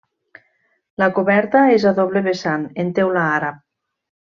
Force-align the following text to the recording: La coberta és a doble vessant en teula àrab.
La 1.03 1.09
coberta 1.19 1.63
és 1.75 1.87
a 1.91 1.93
doble 2.01 2.27
vessant 2.31 2.67
en 2.87 2.93
teula 3.03 3.31
àrab. 3.39 3.65